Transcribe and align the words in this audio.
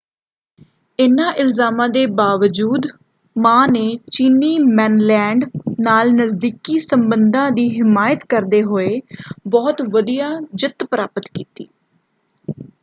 ਇਨ੍ਹਾਂ 0.99 1.31
ਇਲਜ਼ਾਮਾਂ 1.33 1.87
ਦੇ 1.89 2.05
ਬਾਵਜੂਦ 2.13 2.85
ਮਾਂ 3.35 3.67
ਨੇ 3.67 3.83
ਚੀਨੀ 4.11 4.57
ਮੇਨਲੈਂਡ 4.69 5.45
ਨਾਲ 5.81 6.11
ਨਜ਼ਦੀਕੀ 6.13 6.79
ਸੰਬੰਧਾਂ 6.81 7.49
ਦੀ 7.51 7.67
ਹਿਮਾਇਤ 7.71 8.25
ਕਰਦੇ 8.29 8.63
ਹੋਏੇ 8.63 8.99
ਬਹੁਤ 9.47 9.81
ਵਧੀਆ 9.91 10.31
ਜਿੱਤ 10.55 10.83
ਪ੍ਰਾਪਤ 10.85 11.27
ਕੀਤੀ। 11.33 11.67